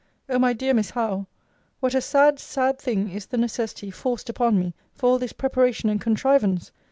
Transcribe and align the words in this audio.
O 0.27 0.39
my 0.39 0.51
dear 0.51 0.73
Miss 0.73 0.89
Howe! 0.89 1.27
what 1.79 1.93
a 1.93 2.01
sad, 2.01 2.39
sad 2.39 2.79
thing 2.79 3.09
is 3.11 3.27
the 3.27 3.37
necessity, 3.37 3.91
forced 3.91 4.29
upon 4.29 4.57
me, 4.57 4.73
for 4.95 5.07
all 5.09 5.19
this 5.19 5.31
preparation 5.31 5.89
and 5.89 6.01
contrivance! 6.01 6.71